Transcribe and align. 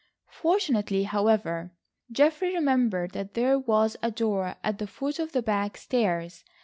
Fortunately, 0.31 1.03
however, 1.03 1.73
Geoffrey 2.11 2.55
remembered 2.55 3.11
that 3.11 3.35
there 3.35 3.59
was 3.59 3.95
a 4.01 4.09
door 4.09 4.55
at 4.63 4.79
the 4.79 4.87
foot 4.87 5.19
of 5.19 5.31
the 5.31 5.43
back 5.43 5.77
stairs. 5.77 6.43